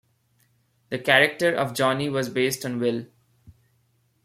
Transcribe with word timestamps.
The 0.89 0.97
character 0.97 1.53
of 1.53 1.75
Johnny 1.75 2.09
was 2.09 2.27
based 2.29 2.65
on 2.65 2.79
Will. 2.79 3.05